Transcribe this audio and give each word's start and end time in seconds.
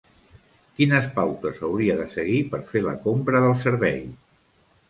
Quines 0.79 1.09
pautes 1.17 1.61
hauria 1.69 1.97
de 2.01 2.07
seguir 2.15 2.39
per 2.55 2.63
fer 2.73 2.83
la 2.89 2.97
compra 3.07 3.43
del 3.47 3.55
servei? 3.69 4.05